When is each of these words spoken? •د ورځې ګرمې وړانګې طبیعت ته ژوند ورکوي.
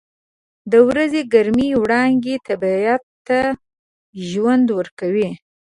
•د 0.71 0.73
ورځې 0.87 1.21
ګرمې 1.33 1.67
وړانګې 1.81 2.35
طبیعت 2.47 3.03
ته 3.27 3.39
ژوند 4.29 4.67
ورکوي. 4.77 5.29